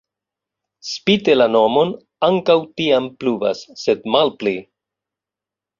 [0.91, 1.93] Spite la nomon
[2.31, 4.57] ankaŭ tiam pluvas, sed malpli.